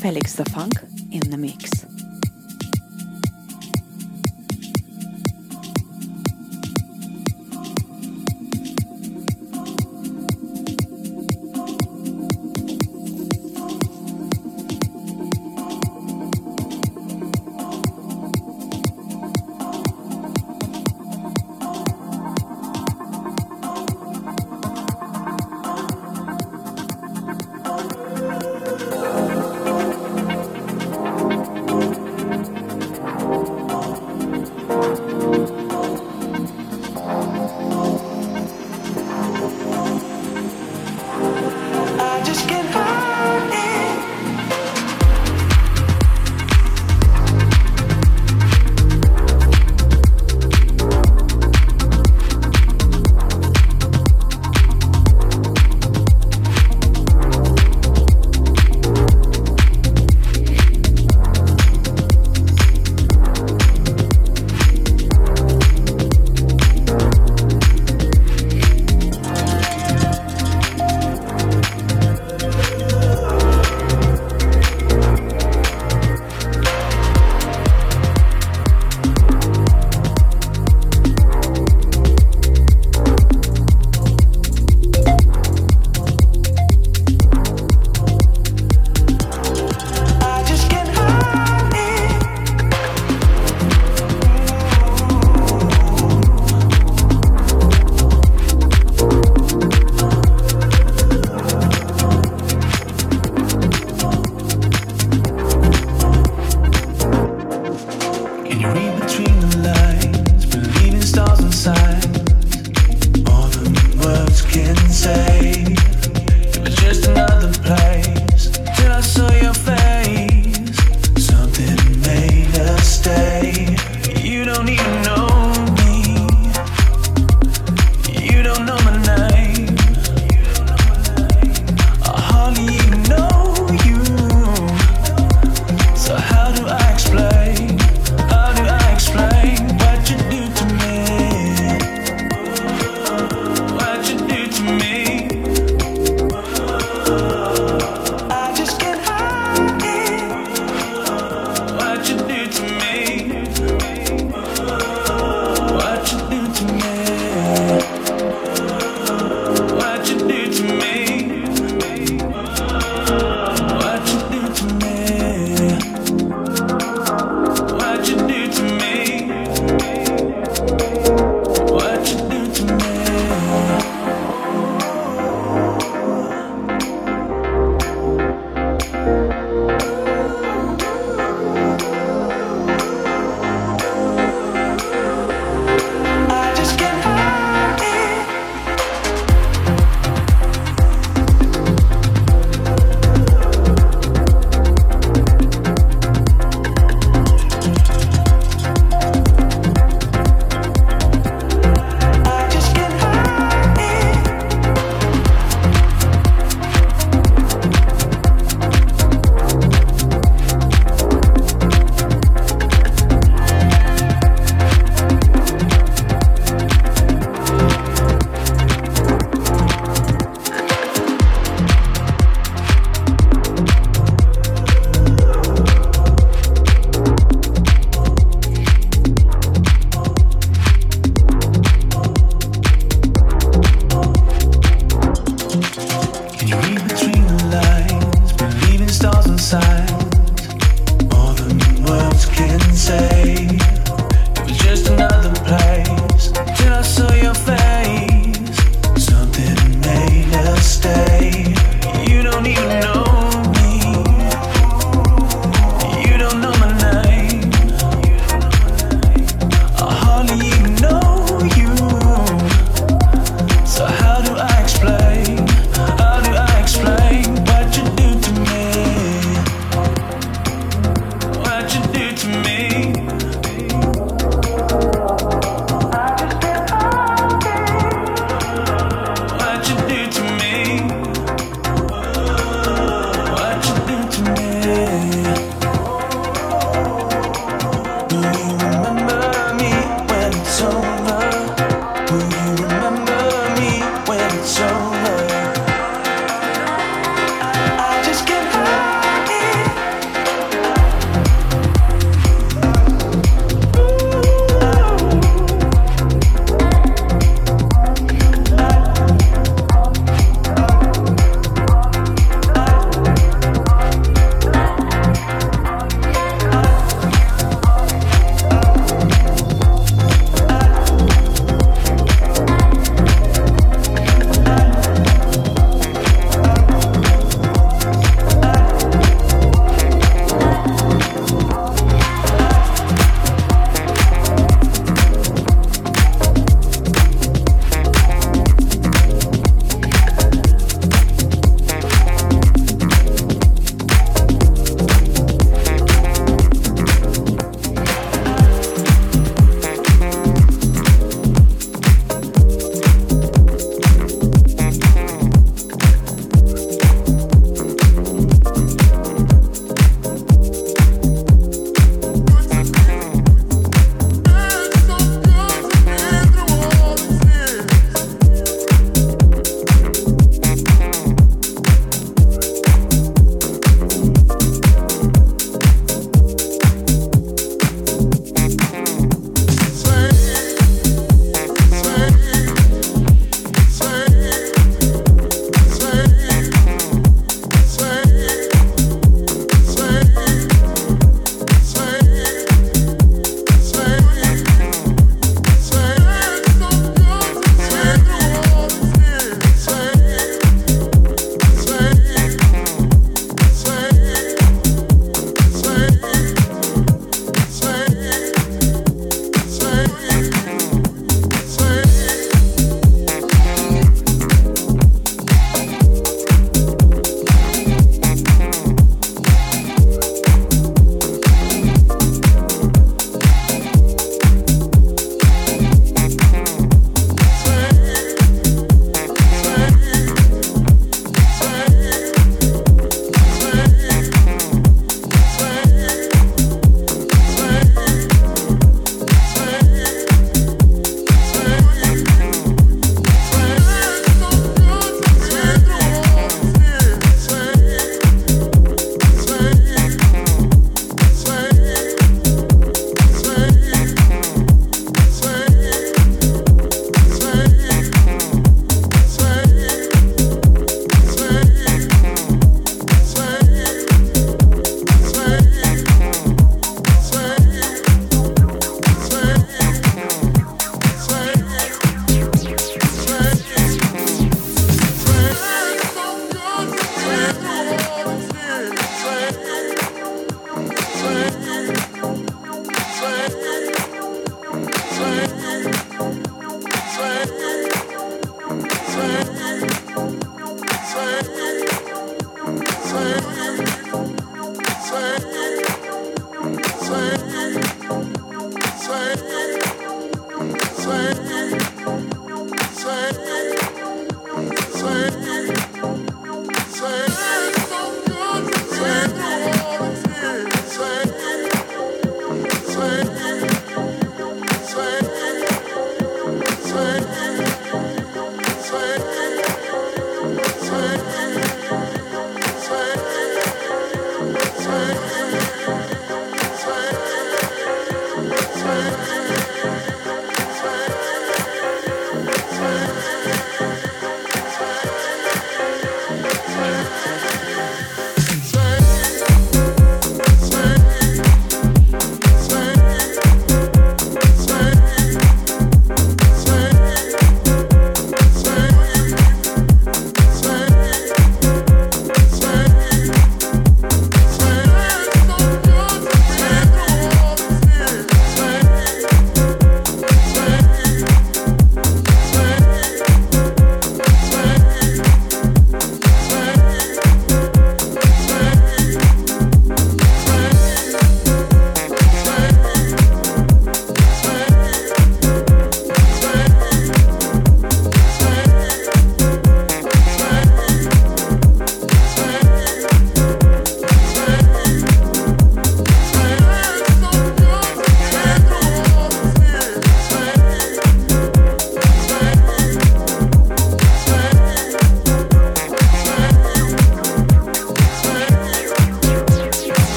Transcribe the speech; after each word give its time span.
Felix 0.00 0.34
Da 0.34 0.44
Funk 0.44 0.80
in 1.12 1.20
the 1.30 1.36
mix. 1.36 1.89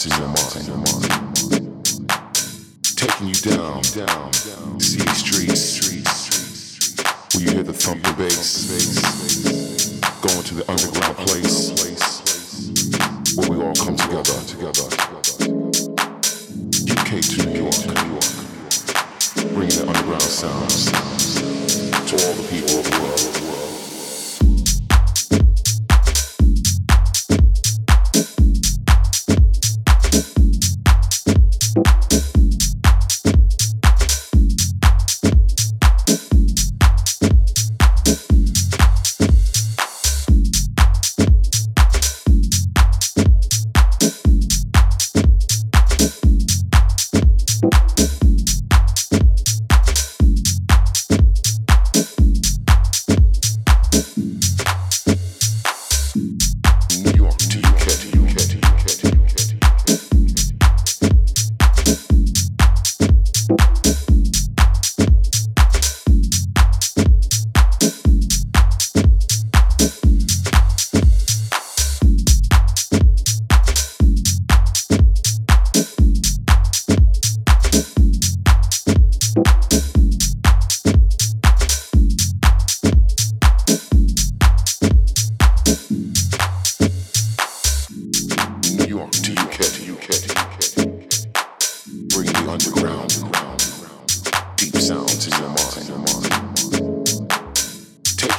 to 0.00 0.08
your 0.08 0.28
mind. 0.28 0.96
Taking 2.96 3.28
you 3.28 3.34
down, 3.34 3.82
down, 3.92 4.32
city 4.80 5.06
streets, 5.12 6.96
where 7.34 7.44
you 7.44 7.50
hear 7.50 7.62
the 7.62 7.74
thump 7.74 8.06
of 8.08 8.16
bass. 8.16 8.70
Going 10.22 10.42
to 10.44 10.54
the 10.54 10.64
underground 10.70 11.16
place, 11.18 11.76
where 13.36 13.50
we 13.50 13.62
all 13.62 13.74
come 13.74 13.96
together, 13.96 14.40
together. 14.46 15.09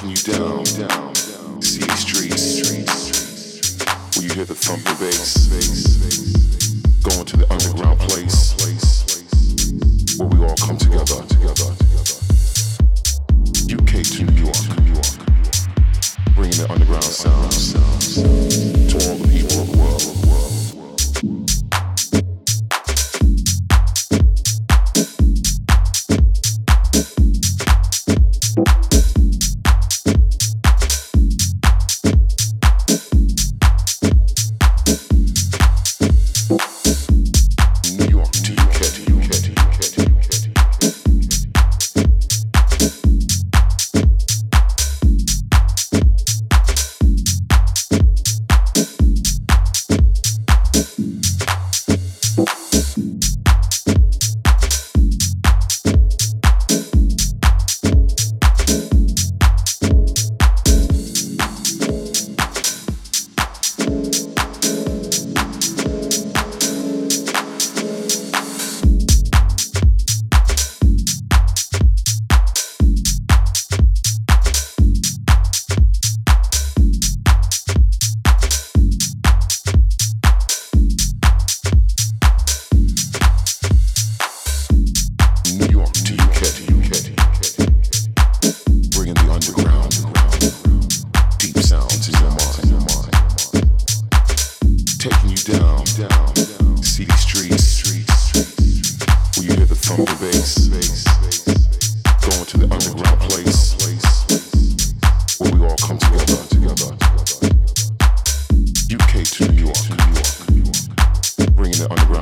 knocking 0.02 0.10
you 0.10 0.34
down, 0.34 0.66
city 1.62 1.90
streets. 1.96 2.88
When 4.16 4.28
you 4.28 4.34
hear 4.34 4.46
the 4.46 4.56
thump 4.56 4.88
of 4.90 5.00
bass, 5.00 5.48
going 7.04 7.26
to 7.26 7.38
the 7.38 7.52
underground 7.52 8.00
place 8.00 8.56
where 10.18 10.28
we 10.28 10.40
all 10.46 10.56
come 10.56 10.78
together. 10.78 11.22
UK 13.72 14.04
to 14.04 14.24
New 14.24 14.42
York, 14.42 14.66
bringing 16.36 16.58
the 16.58 16.68
underground 16.70 17.04
sound 17.04 17.52
to 18.90 19.10
all 19.10 19.18
the 19.18 19.28
people 19.28 19.62
of 19.62 19.72
the 19.72 19.78
world. 19.78 20.01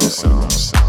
sounds. 0.09 0.88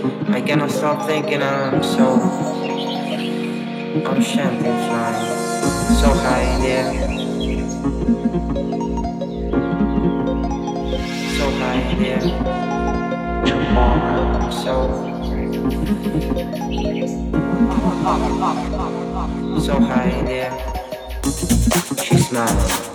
I 0.00 0.40
cannot 0.40 0.70
stop 0.70 1.06
thinking 1.06 1.42
I'm 1.42 1.82
so 1.82 2.20
I'm 4.06 4.22
champagne 4.22 4.78
flying. 4.86 5.26
So 5.96 6.08
high 6.14 6.42
in 6.54 6.60
the 6.62 6.68
air. 6.68 6.92
So 11.36 11.50
high 11.58 11.80
in 11.90 11.98
the 11.98 12.08
air. 12.10 12.22
Tomorrow 13.44 14.50
so 14.50 14.76
So 19.60 19.80
high 19.80 20.10
in 20.10 20.24
the 20.26 20.32
air. 20.32 20.52
She 22.04 22.16
smiles 22.18 22.87